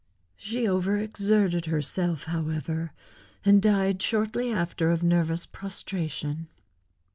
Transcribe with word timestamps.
She 0.35 0.67
over 0.67 0.97
exerted 0.97 1.67
herself, 1.67 2.23
however, 2.23 2.91
and 3.45 3.61
died 3.61 4.01
shortly 4.01 4.51
after 4.51 4.89
of 4.89 5.03
nervous 5.03 5.45
prostration. 5.45 6.47